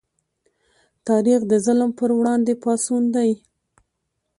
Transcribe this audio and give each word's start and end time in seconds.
تاریخ 1.07 1.39
د 1.51 1.53
ظلم 1.65 1.89
پر 1.99 2.09
وړاندې 2.17 2.53
پاڅون 2.63 3.03
دی. 3.15 3.31